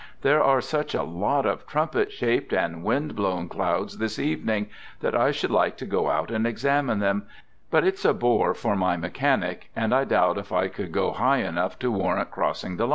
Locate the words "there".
0.23-0.41